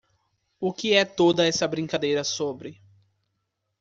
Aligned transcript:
O 0.59 0.73
que 0.73 0.95
é 0.95 1.05
toda 1.05 1.45
essa 1.45 1.67
brincadeira 1.67 2.23
sobre? 2.23 2.81